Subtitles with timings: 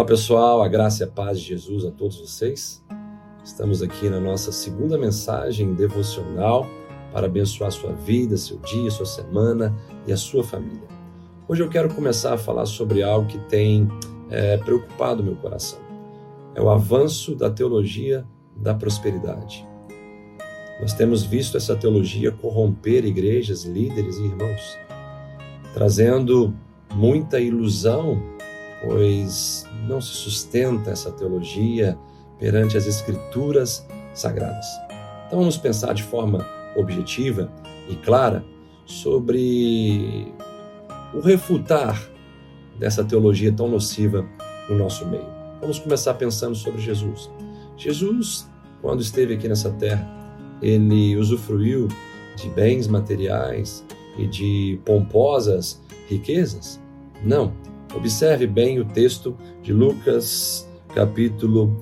[0.00, 2.82] Olá pessoal, a graça e a paz de Jesus a todos vocês.
[3.44, 6.66] Estamos aqui na nossa segunda mensagem devocional
[7.12, 9.76] para abençoar sua vida, seu dia, sua semana
[10.06, 10.88] e a sua família.
[11.46, 13.88] Hoje eu quero começar a falar sobre algo que tem
[14.30, 15.80] é, preocupado meu coração.
[16.54, 18.26] É o avanço da teologia
[18.56, 19.68] da prosperidade.
[20.80, 24.78] Nós temos visto essa teologia corromper igrejas, líderes e irmãos,
[25.74, 26.54] trazendo
[26.90, 28.39] muita ilusão
[28.82, 31.98] pois não se sustenta essa teologia
[32.38, 34.66] perante as escrituras sagradas.
[35.26, 37.50] Então vamos pensar de forma objetiva
[37.88, 38.44] e clara
[38.86, 40.32] sobre
[41.14, 42.00] o refutar
[42.78, 44.26] dessa teologia tão nociva
[44.68, 45.26] no nosso meio.
[45.60, 47.30] Vamos começar pensando sobre Jesus.
[47.76, 48.48] Jesus,
[48.80, 50.08] quando esteve aqui nessa terra,
[50.62, 51.88] ele usufruiu
[52.36, 53.84] de bens materiais
[54.18, 56.80] e de pomposas riquezas?
[57.22, 57.52] Não.
[57.94, 61.76] Observe bem o texto de Lucas, capítulo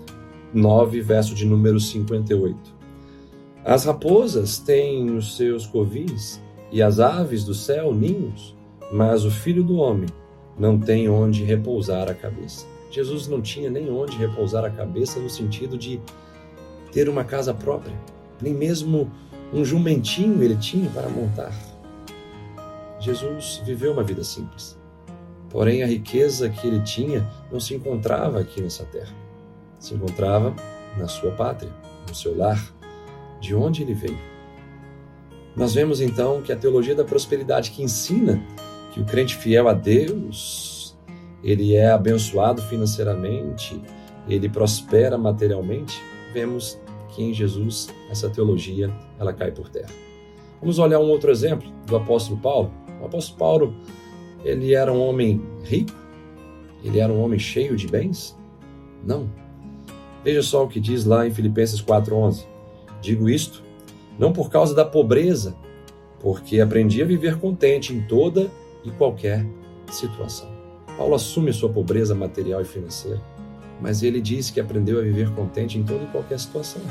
[0.54, 2.56] 9, verso de número 58.
[3.62, 6.42] As raposas têm os seus covis
[6.72, 8.56] e as aves do céu ninhos,
[8.90, 10.08] mas o filho do homem
[10.58, 12.66] não tem onde repousar a cabeça.
[12.90, 16.00] Jesus não tinha nem onde repousar a cabeça no sentido de
[16.90, 17.94] ter uma casa própria,
[18.40, 19.12] nem mesmo
[19.52, 21.52] um jumentinho ele tinha para montar.
[22.98, 24.77] Jesus viveu uma vida simples.
[25.50, 29.14] Porém, a riqueza que ele tinha não se encontrava aqui nessa terra.
[29.78, 30.54] Se encontrava
[30.96, 31.72] na sua pátria,
[32.08, 32.62] no seu lar,
[33.40, 34.18] de onde ele veio.
[35.56, 38.42] Nós vemos então que a teologia da prosperidade que ensina
[38.92, 40.96] que o crente fiel a Deus,
[41.42, 43.80] ele é abençoado financeiramente,
[44.28, 46.00] ele prospera materialmente,
[46.32, 49.90] vemos que em Jesus essa teologia ela cai por terra.
[50.60, 52.72] Vamos olhar um outro exemplo do apóstolo Paulo.
[53.00, 53.74] O apóstolo Paulo
[54.44, 55.92] ele era um homem rico?
[56.82, 58.36] Ele era um homem cheio de bens?
[59.04, 59.28] Não.
[60.24, 62.46] Veja só o que diz lá em Filipenses 4:11.
[63.00, 63.62] Digo isto
[64.18, 65.54] não por causa da pobreza,
[66.20, 68.50] porque aprendi a viver contente em toda
[68.84, 69.46] e qualquer
[69.92, 70.48] situação.
[70.96, 73.22] Paulo assume sua pobreza material e financeira,
[73.80, 76.82] mas ele diz que aprendeu a viver contente em toda e qualquer situação.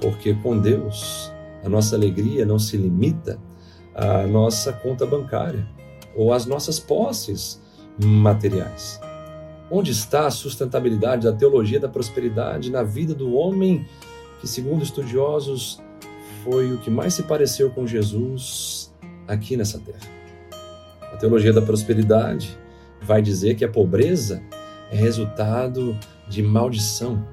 [0.00, 1.30] Porque com Deus,
[1.62, 3.38] a nossa alegria não se limita
[3.94, 5.68] à nossa conta bancária
[6.14, 7.60] ou as nossas posses
[7.98, 9.00] materiais.
[9.70, 13.86] Onde está a sustentabilidade da teologia da prosperidade na vida do homem
[14.40, 15.80] que, segundo estudiosos,
[16.44, 18.92] foi o que mais se pareceu com Jesus
[19.26, 20.10] aqui nessa terra?
[21.12, 22.58] A teologia da prosperidade
[23.00, 24.42] vai dizer que a pobreza
[24.90, 25.96] é resultado
[26.28, 27.26] de maldição.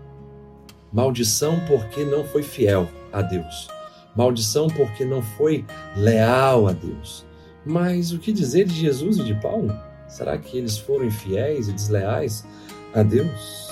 [0.92, 3.68] Maldição porque não foi fiel a Deus.
[4.16, 5.66] Maldição porque não foi
[5.96, 7.26] leal a Deus.
[7.66, 9.76] Mas o que dizer de Jesus e de Paulo?
[10.08, 12.46] Será que eles foram infiéis e desleais
[12.94, 13.70] a Deus?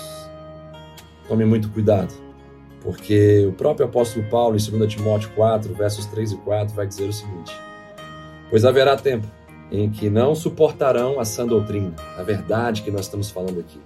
[1.26, 2.14] Tome muito cuidado,
[2.80, 7.08] porque o próprio apóstolo Paulo, em 2 Timóteo 4, versos 3 e 4, vai dizer
[7.08, 7.52] o seguinte:
[8.50, 9.26] Pois haverá tempo
[9.70, 13.80] em que não suportarão a sã doutrina, a verdade que nós estamos falando aqui.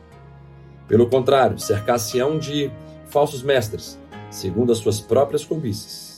[0.87, 2.71] Pelo contrário, cercar-se-ão de
[3.07, 3.99] falsos mestres,
[4.31, 6.12] segundo as suas próprias cobiças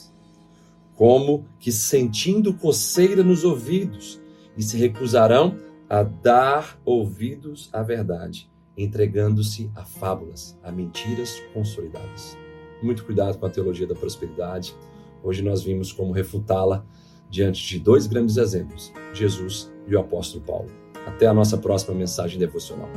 [0.95, 4.21] como que sentindo coceira nos ouvidos,
[4.57, 5.57] e se recusarão
[5.89, 12.37] a dar ouvidos à verdade, entregando-se a fábulas, a mentiras consolidadas.
[12.81, 14.75] Muito cuidado com a teologia da prosperidade.
[15.23, 16.85] Hoje nós vimos como refutá-la
[17.29, 20.71] diante de dois grandes exemplos, Jesus e o apóstolo Paulo.
[21.05, 22.89] Até a nossa próxima mensagem devocional.